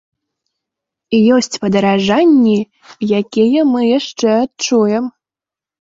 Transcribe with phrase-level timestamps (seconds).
[1.35, 2.57] Ёсць падаражанні,
[3.21, 5.05] якія мы яшчэ адчуем.